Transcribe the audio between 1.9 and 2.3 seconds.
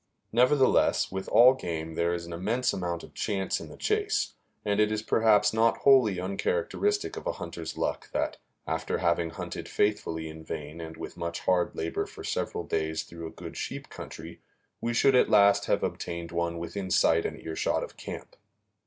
there is